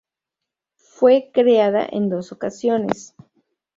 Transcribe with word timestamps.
Fue 0.77 1.29
creado 1.31 1.77
en 1.91 2.09
dos 2.09 2.31
ocasiones. 2.31 3.13